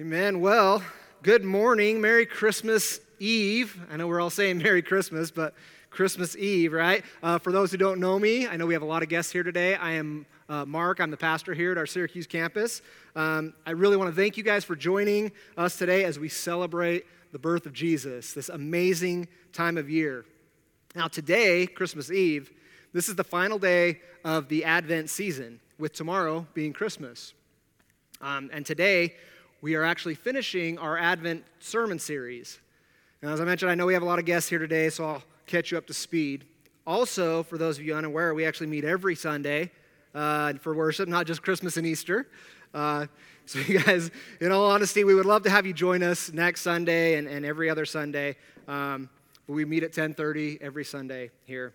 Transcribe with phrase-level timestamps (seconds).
[0.00, 0.40] Amen.
[0.40, 0.82] Well,
[1.22, 2.00] good morning.
[2.00, 3.80] Merry Christmas Eve.
[3.88, 5.54] I know we're all saying Merry Christmas, but
[5.88, 7.04] Christmas Eve, right?
[7.22, 9.30] Uh, for those who don't know me, I know we have a lot of guests
[9.30, 9.76] here today.
[9.76, 10.98] I am uh, Mark.
[10.98, 12.82] I'm the pastor here at our Syracuse campus.
[13.14, 17.06] Um, I really want to thank you guys for joining us today as we celebrate
[17.30, 20.24] the birth of Jesus, this amazing time of year.
[20.96, 22.50] Now, today, Christmas Eve,
[22.92, 27.32] this is the final day of the Advent season, with tomorrow being Christmas.
[28.20, 29.14] Um, and today,
[29.64, 32.58] we are actually finishing our Advent sermon series.
[33.22, 35.06] And as I mentioned, I know we have a lot of guests here today, so
[35.06, 36.44] I'll catch you up to speed.
[36.86, 39.70] Also, for those of you unaware, we actually meet every Sunday
[40.14, 42.28] uh, for worship, not just Christmas and Easter.
[42.74, 43.06] Uh,
[43.46, 46.60] so, you guys, in all honesty, we would love to have you join us next
[46.60, 48.36] Sunday and, and every other Sunday.
[48.68, 49.08] Um,
[49.46, 51.72] but we meet at 10:30 every Sunday here.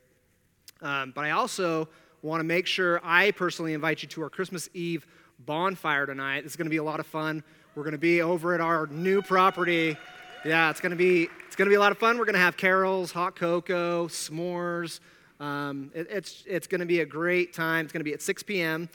[0.84, 1.90] Um, but I also
[2.22, 5.08] want to make sure I personally invite you to our Christmas Eve
[5.40, 6.46] bonfire tonight.
[6.46, 7.44] It's going to be a lot of fun.
[7.76, 9.96] We're going to be over at our new property.
[10.44, 12.18] Yeah, it's going to be it's going to be a lot of fun.
[12.18, 15.00] We're going to have carols, hot cocoa, s'mores.
[15.40, 17.86] Um, it, it's it's going to be a great time.
[17.86, 18.90] It's going to be at 6 p.m.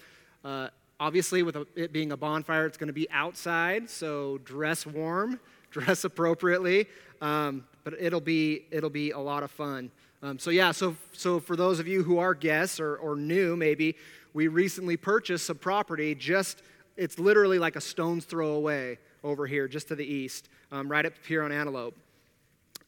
[0.45, 0.69] Uh,
[0.99, 5.39] obviously, with a, it being a bonfire, it's going to be outside, so dress warm,
[5.71, 6.87] dress appropriately.
[7.21, 9.93] Um, but it'll be it'll be a lot of fun.
[10.21, 13.55] Um, so yeah, so so for those of you who are guests or, or new,
[13.55, 13.95] maybe
[14.33, 16.63] we recently purchased some property just
[16.97, 21.07] it's literally like a stone's throw away over here, just to the east, um, right
[21.07, 21.97] up here on Antelope.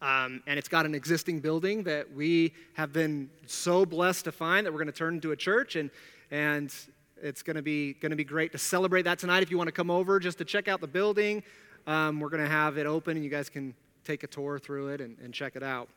[0.03, 4.67] Um, and it's got an existing building that we have been so blessed to find
[4.67, 5.91] that we're going to turn into a church, and
[6.31, 6.75] and
[7.23, 9.43] it's going to be going to be great to celebrate that tonight.
[9.43, 11.43] If you want to come over just to check out the building,
[11.87, 14.89] um, we're going to have it open, and you guys can take a tour through
[14.89, 15.89] it and, and check it out.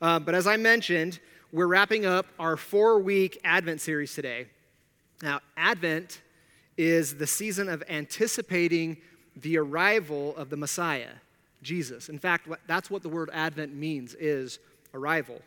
[0.00, 1.18] Uh, but as I mentioned,
[1.52, 4.46] we're wrapping up our four-week Advent series today.
[5.20, 6.20] Now, Advent
[6.78, 8.96] is the season of anticipating
[9.36, 11.10] the arrival of the Messiah,
[11.62, 12.08] Jesus.
[12.08, 14.60] In fact, that's what the word Advent means is
[14.94, 15.42] arrival.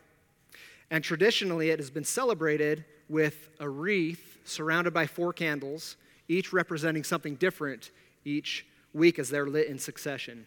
[0.92, 5.96] And traditionally it has been celebrated with a wreath surrounded by four candles,
[6.28, 7.92] each representing something different
[8.26, 10.46] each week as they're lit in succession.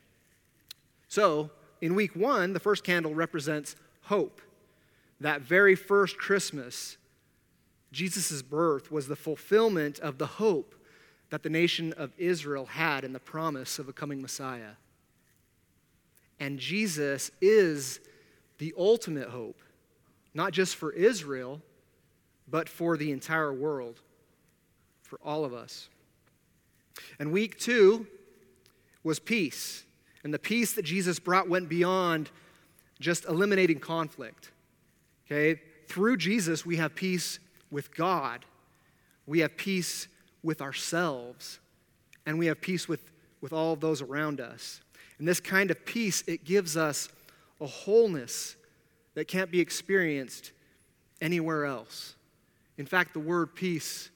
[1.09, 4.41] So, in week 1, the first candle represents hope.
[5.21, 6.97] That very first Christmas,
[7.95, 10.75] Jesus' birth was the fulfillment of the hope
[11.31, 14.73] that the nation of Israel had in the promise of a coming Messiah.
[16.39, 18.01] And Jesus is
[18.59, 19.61] the ultimate hope,
[20.35, 21.63] not just for Israel,
[22.49, 24.01] but for the entire world,
[25.03, 25.89] for all of us.
[27.19, 28.07] And week two
[29.03, 29.85] was peace.
[30.25, 32.31] And the peace that Jesus brought went beyond
[33.01, 34.51] just eliminating conflict.
[35.27, 35.61] Okay?
[35.89, 37.39] Through Jesus, we have peace
[37.71, 38.45] with God,
[39.27, 40.09] we have peace
[40.43, 41.59] with ourselves,
[42.27, 43.11] and we have peace with,
[43.41, 44.81] with all of those around us.
[45.19, 47.09] And this kind of peace, it gives us
[47.61, 48.57] a wholeness
[49.15, 50.53] that can't be experienced
[51.21, 52.17] anywhere else.
[52.77, 54.11] In fact, the word peace,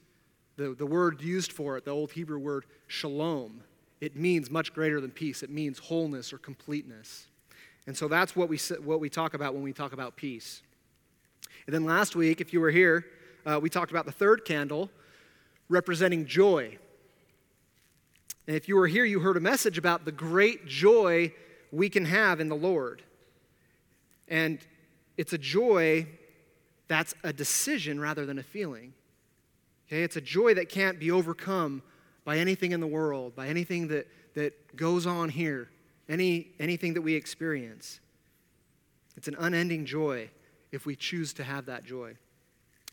[0.57, 3.61] the, the word used for it, the old Hebrew word shalom,
[4.01, 5.43] it means much greater than peace.
[5.43, 7.27] It means wholeness or completeness.
[7.87, 10.61] And so that's what we, what we talk about when we talk about peace.
[11.65, 13.05] And then last week, if you were here,
[13.45, 14.89] uh, we talked about the third candle
[15.69, 16.77] representing joy.
[18.47, 21.33] And if you were here, you heard a message about the great joy
[21.71, 23.03] we can have in the Lord.
[24.27, 24.59] And
[25.17, 26.07] it's a joy
[26.87, 28.93] that's a decision rather than a feeling.
[29.87, 31.81] Okay, it's a joy that can't be overcome
[32.25, 35.69] by anything in the world, by anything that, that goes on here,
[36.07, 37.99] any, anything that we experience.
[39.15, 40.29] It's an unending joy
[40.71, 42.15] if we choose to have that joy.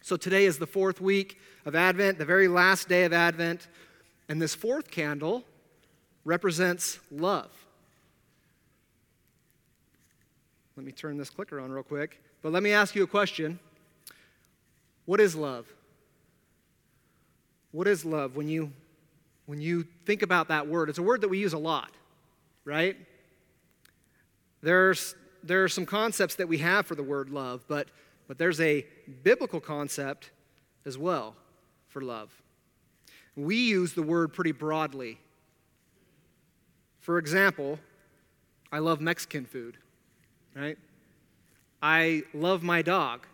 [0.07, 3.67] So today is the fourth week of Advent, the very last day of Advent,
[4.29, 5.43] and this fourth candle
[6.25, 7.51] represents love.
[10.77, 12.23] Let me turn this clicker on real quick.
[12.41, 13.59] But let me ask you a question
[15.07, 15.67] What is love?
[17.73, 18.71] What is love when you
[19.47, 20.89] when you think about that word?
[20.89, 21.91] It's a word that we use a lot,
[22.65, 22.97] right?
[24.63, 27.89] There's there are some concepts that we have for the word love, but
[28.29, 28.87] but there's a
[29.23, 30.31] biblical concept
[30.85, 31.35] as well
[31.89, 32.31] for love.
[33.37, 35.19] We use the word pretty broadly.
[37.01, 37.79] For example,
[38.73, 39.77] I love Mexican food,
[40.55, 40.79] right?
[41.83, 43.27] I love my dog.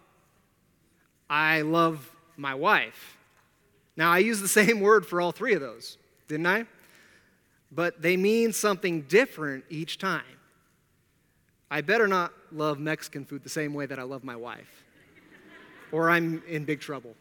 [1.31, 3.17] I love my wife.
[3.97, 5.97] Now, I use the same word for all three of those,
[6.29, 6.67] didn't I?
[7.71, 10.25] But they mean something different each time.
[11.71, 14.82] I better not love Mexican food the same way that I love my wife,
[15.93, 17.15] or I'm in big trouble.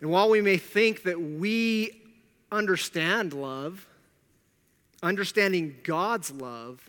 [0.00, 2.00] And while we may think that we
[2.50, 3.86] understand love,
[5.02, 6.88] understanding God's love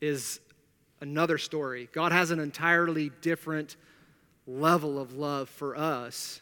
[0.00, 0.40] is
[1.00, 1.88] another story.
[1.92, 3.76] God has an entirely different
[4.46, 6.40] level of love for us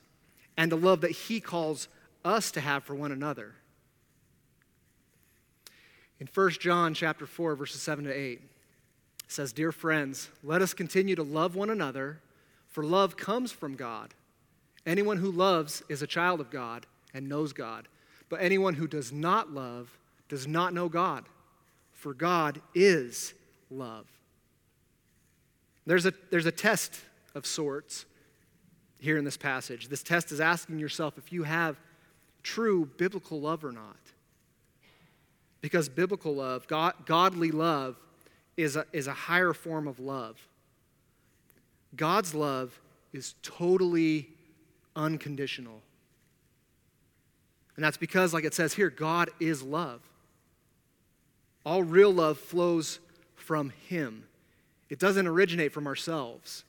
[0.57, 1.89] and the love that He calls
[2.25, 3.55] us to have for one another.
[6.19, 10.75] In 1 John chapter 4 verses 7 to 8 it says, "Dear friends, let us
[10.75, 12.21] continue to love one another,
[12.71, 14.15] for love comes from God.
[14.87, 17.89] Anyone who loves is a child of God and knows God.
[18.29, 21.27] But anyone who does not love does not know God,
[21.93, 23.35] for God is
[23.71, 24.07] love."
[25.87, 27.01] There's a, there's a test
[27.35, 28.05] of sorts
[28.99, 29.89] here in this passage.
[29.89, 31.81] This test is asking yourself if you have
[32.43, 33.97] true biblical love or not.
[35.61, 37.97] Because biblical love, God, godly love,
[38.57, 40.39] is a, is a higher form of love.
[41.97, 42.79] God's love
[43.13, 44.29] is totally
[44.95, 45.81] unconditional.
[47.77, 50.01] And that's because, like it says here, God is love.
[51.65, 53.01] All real love flows
[53.37, 54.25] from Him,
[54.89, 56.65] it doesn't originate from ourselves.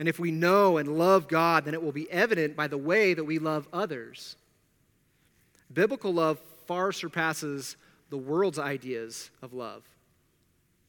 [0.00, 3.14] And if we know and love God, then it will be evident by the way
[3.14, 4.34] that we love others.
[5.72, 7.76] Biblical love far surpasses
[8.10, 9.84] the world's ideas of love.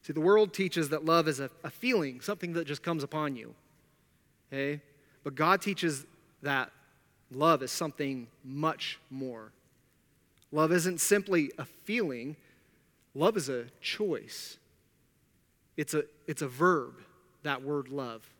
[0.06, 3.34] See, the world teaches that love is a, a feeling, something that just comes upon
[3.34, 3.56] you.
[4.52, 4.80] Okay?
[5.24, 6.06] But God teaches
[6.42, 6.70] that
[7.32, 9.50] love is something much more.
[10.52, 12.36] Love isn't simply a feeling,
[13.16, 14.58] love is a choice.
[15.76, 17.00] It's a, it's a verb,
[17.42, 18.30] that word love.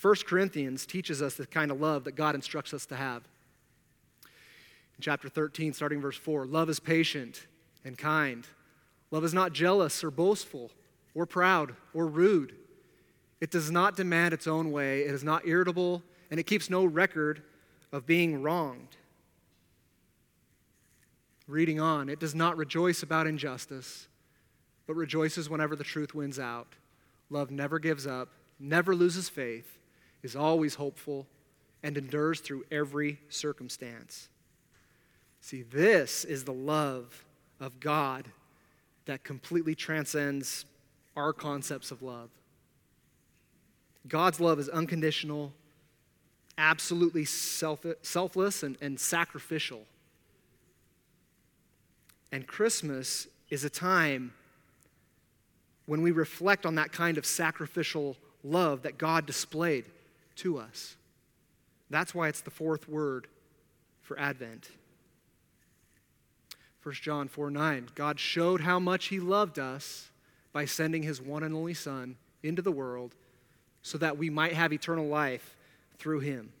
[0.00, 3.24] 1 Corinthians teaches us the kind of love that God instructs us to have.
[4.22, 7.48] In chapter 13, starting verse 4, love is patient
[7.84, 8.46] and kind.
[9.16, 10.70] Love is not jealous or boastful
[11.14, 12.54] or proud or rude.
[13.40, 15.04] It does not demand its own way.
[15.04, 17.42] It is not irritable, and it keeps no record
[17.92, 18.98] of being wronged.
[21.48, 24.06] Reading on, it does not rejoice about injustice,
[24.86, 26.74] but rejoices whenever the truth wins out.
[27.30, 28.28] Love never gives up,
[28.60, 29.78] never loses faith
[30.22, 31.26] is always hopeful,
[31.82, 34.28] and endures through every circumstance.
[35.40, 37.24] See, this is the love
[37.58, 38.30] of God
[39.06, 40.64] that completely transcends
[41.16, 42.30] our concepts of love.
[44.06, 45.52] God's love is unconditional,
[46.58, 49.82] absolutely self- selfless, and, and sacrificial.
[52.30, 54.34] And Christmas is a time
[55.86, 59.86] when we reflect on that kind of sacrificial love that God displayed
[60.36, 60.96] to us.
[61.90, 63.28] That's why it's the fourth word
[64.02, 64.68] for Advent.
[66.86, 70.08] 1 John 4 9, God showed how much He loved us
[70.52, 73.16] by sending His one and only Son into the world
[73.82, 75.56] so that we might have eternal life
[75.98, 76.52] through Him.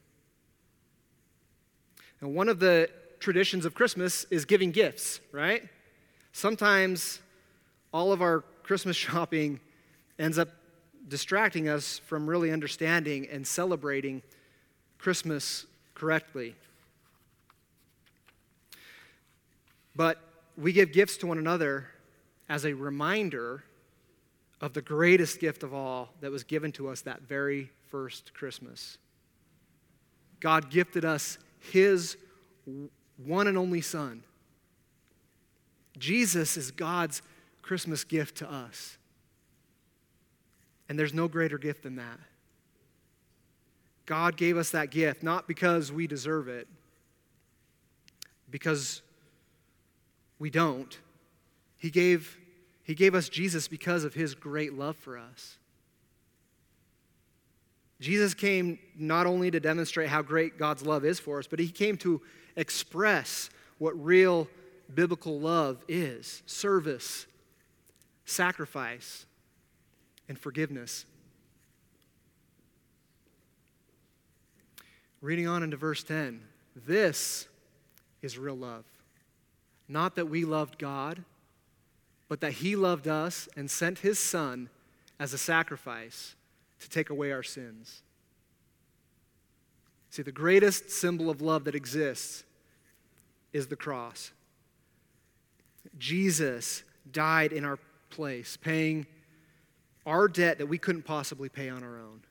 [2.20, 2.90] And one of the
[3.20, 5.62] traditions of Christmas is giving gifts, right?
[6.32, 7.20] Sometimes
[7.92, 9.60] all of our Christmas shopping
[10.18, 10.48] ends up
[11.06, 14.22] distracting us from really understanding and celebrating
[14.98, 16.56] Christmas correctly.
[19.96, 20.18] But
[20.56, 21.86] we give gifts to one another
[22.48, 23.64] as a reminder
[24.60, 28.98] of the greatest gift of all that was given to us that very first Christmas.
[30.40, 31.38] God gifted us
[31.72, 32.16] His
[33.24, 34.22] one and only Son.
[35.98, 37.22] Jesus is God's
[37.62, 38.98] Christmas gift to us.
[40.88, 42.18] And there's no greater gift than that.
[44.04, 46.68] God gave us that gift not because we deserve it,
[48.50, 49.02] because
[50.38, 50.98] we don't.
[51.78, 52.38] He gave,
[52.82, 55.58] he gave us Jesus because of his great love for us.
[58.00, 61.68] Jesus came not only to demonstrate how great God's love is for us, but he
[61.68, 62.20] came to
[62.56, 64.48] express what real
[64.94, 67.26] biblical love is service,
[68.24, 69.26] sacrifice,
[70.28, 71.06] and forgiveness.
[75.22, 76.40] Reading on into verse 10
[76.84, 77.48] this
[78.20, 78.84] is real love.
[79.88, 81.24] Not that we loved God,
[82.28, 84.68] but that He loved us and sent His Son
[85.18, 86.34] as a sacrifice
[86.80, 88.02] to take away our sins.
[90.10, 92.44] See, the greatest symbol of love that exists
[93.52, 94.32] is the cross.
[95.98, 97.78] Jesus died in our
[98.10, 99.06] place, paying
[100.04, 102.22] our debt that we couldn't possibly pay on our own.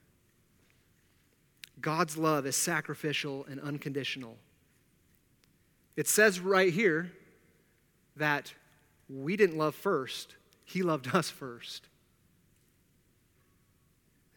[1.81, 4.37] God's love is sacrificial and unconditional.
[5.95, 7.11] It says right here
[8.15, 8.53] that
[9.09, 11.87] we didn't love first, He loved us first.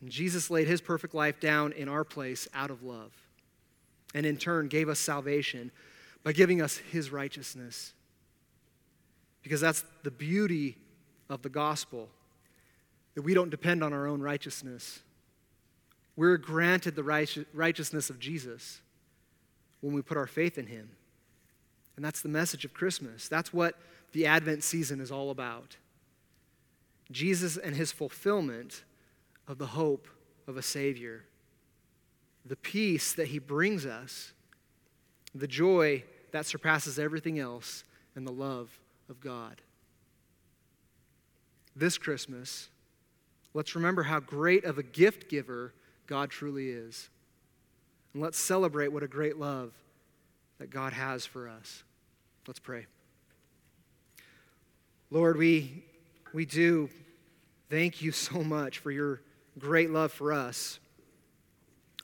[0.00, 3.12] And Jesus laid His perfect life down in our place out of love.
[4.14, 5.70] and in turn gave us salvation
[6.22, 7.92] by giving us his righteousness.
[9.42, 10.76] Because that's the beauty
[11.28, 12.08] of the gospel
[13.14, 15.00] that we don't depend on our own righteousness.
[16.16, 18.80] We're granted the righteousness of Jesus
[19.80, 20.90] when we put our faith in him.
[21.98, 23.26] And that's the message of Christmas.
[23.26, 23.74] That's what
[24.12, 25.78] the Advent season is all about.
[27.10, 28.84] Jesus and his fulfillment
[29.48, 30.06] of the hope
[30.46, 31.24] of a Savior,
[32.46, 34.32] the peace that he brings us,
[35.34, 37.82] the joy that surpasses everything else,
[38.14, 38.78] and the love
[39.10, 39.60] of God.
[41.74, 42.68] This Christmas,
[43.54, 45.74] let's remember how great of a gift giver
[46.06, 47.08] God truly is.
[48.14, 49.72] And let's celebrate what a great love
[50.60, 51.82] that God has for us.
[52.48, 52.86] Let's pray.
[55.10, 55.84] Lord, we,
[56.32, 56.88] we do
[57.68, 59.20] thank you so much for your
[59.58, 60.80] great love for us.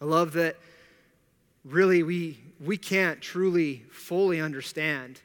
[0.02, 0.58] A love that
[1.64, 5.22] really we, we can't truly fully understand.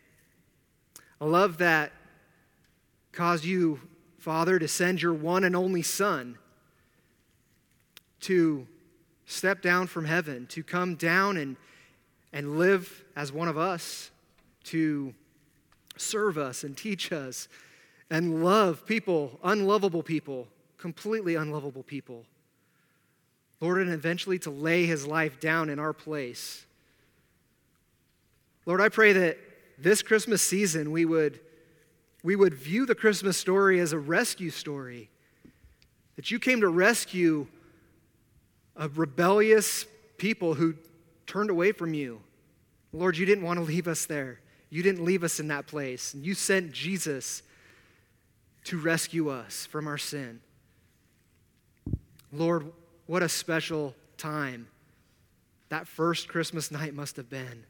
[1.20, 1.92] A love that
[3.12, 3.82] caused you,
[4.20, 6.38] Father, to send your one and only Son
[8.22, 8.66] to
[9.26, 11.58] step down from heaven, to come down and,
[12.32, 14.12] and live as one of us,
[14.70, 15.14] to
[15.98, 17.48] serve us and teach us
[18.10, 20.48] and love people, unlovable people,
[20.78, 22.26] completely unlovable people.
[23.62, 26.66] Lord, and eventually to lay his life down in our place.
[28.66, 29.38] Lord, I pray that
[29.78, 31.40] this Christmas season we would,
[32.24, 35.10] we would view the Christmas story as a rescue story.
[36.16, 37.48] That you came to rescue
[38.76, 39.86] a rebellious
[40.18, 40.76] people who
[41.28, 42.22] turned away from you.
[42.94, 44.40] Lord, you didn't want to leave us there.
[44.70, 46.14] You didn't leave us in that place.
[46.14, 47.42] And you sent Jesus
[48.66, 50.42] to rescue us from our sin.
[52.32, 52.72] Lord,
[53.08, 54.68] what a special time
[55.70, 57.64] that first Christmas night must have been.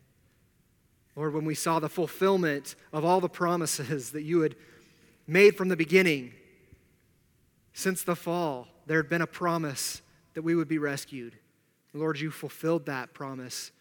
[1.16, 4.56] Lord, when we saw the fulfillment of all the promises that you had
[5.28, 6.34] made from the beginning,
[7.74, 10.02] since the fall, there had been a promise
[10.34, 11.36] that we would be rescued.
[11.94, 13.72] Lord, you fulfilled that promise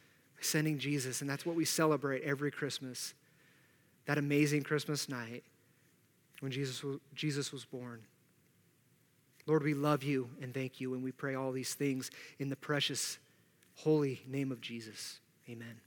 [0.41, 3.15] sending Jesus, and that's what we celebrate every Christmas
[4.07, 5.45] that amazing Christmas night
[6.41, 6.83] when Jesus,
[7.15, 8.01] Jesus was born.
[9.47, 12.57] Lord, we love you and thank you, and we pray all these things in the
[12.57, 13.19] precious,
[13.75, 15.21] holy name of Jesus.
[15.49, 15.81] Amen.